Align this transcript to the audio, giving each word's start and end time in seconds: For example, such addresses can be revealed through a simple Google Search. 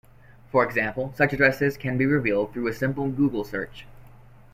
For 0.51 0.65
example, 0.65 1.13
such 1.15 1.31
addresses 1.31 1.77
can 1.77 1.95
be 1.99 2.07
revealed 2.07 2.53
through 2.53 2.67
a 2.69 2.73
simple 2.73 3.07
Google 3.11 3.43
Search. 3.43 3.85